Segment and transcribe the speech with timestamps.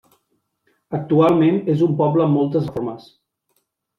[0.99, 3.09] Actualment és un poble amb moltes reformes.